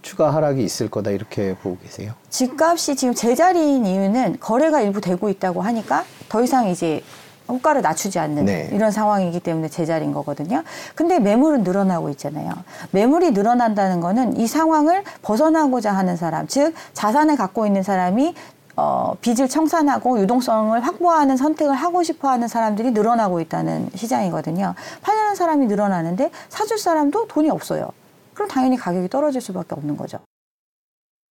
추가 0.03 0.33
하락이 0.35 0.63
있을 0.63 0.91
거다 0.91 1.11
이렇게 1.11 1.55
보고 1.57 1.79
계세요. 1.79 2.13
집값이 2.31 2.97
지금 2.97 3.15
제자리인 3.15 3.87
이유는 3.87 4.39
거래가 4.41 4.81
일부 4.81 5.01
되고 5.01 5.29
있다고 5.29 5.63
하니까 5.63 6.05
더 6.29 6.43
이상 6.43 6.69
이제 6.69 7.03
호가를 7.49 7.83
낮추지 7.83 8.19
않는 8.19 8.45
네. 8.45 8.69
이런 8.73 8.91
상황이기 8.91 9.41
때문에 9.41 9.69
제자리인 9.69 10.13
거거든요. 10.13 10.63
근데 10.95 11.19
매물은 11.19 11.63
늘어나고 11.63 12.09
있잖아요. 12.11 12.53
매물이 12.91 13.33
늘어난다는 13.33 14.01
거는 14.01 14.37
이 14.37 14.47
상황을 14.47 15.05
벗어나고자 15.23 15.93
하는 15.93 16.17
사람, 16.17 16.47
즉 16.47 16.75
자산을 16.93 17.37
갖고 17.37 17.67
있는 17.67 17.83
사람이 17.83 18.35
어, 18.77 19.15
빚을 19.23 19.49
청산하고 19.49 20.21
유동성을 20.21 20.79
확보하는 20.85 21.37
선택을 21.37 21.75
하고 21.75 22.03
싶어 22.03 22.29
하는 22.29 22.47
사람들이 22.47 22.91
늘어나고 22.91 23.41
있다는 23.41 23.89
시장이거든요. 23.95 24.75
팔려는 25.01 25.35
사람이 25.35 25.67
늘어나는데 25.67 26.31
사줄 26.51 26.79
사람도 26.79 27.27
돈이 27.29 27.49
없어요. 27.49 27.89
그럼 28.35 28.49
당연히 28.49 28.77
가격이 28.77 29.09
떨어질 29.09 29.41
수밖에 29.41 29.75
없는 29.75 29.97
거죠. 29.97 30.19